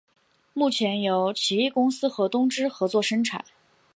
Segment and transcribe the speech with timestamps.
[0.53, 3.45] 目前由奇异公司和东芝合作生产。